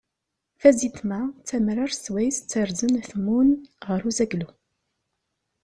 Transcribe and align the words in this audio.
Tazitma 0.59 1.19
d 1.29 1.31
tamrart 1.47 1.95
s 2.03 2.05
wayes 2.13 2.37
ttarzen 2.39 2.93
atmun 3.01 3.49
ɣer 3.87 3.99
uzaglu. 4.09 4.49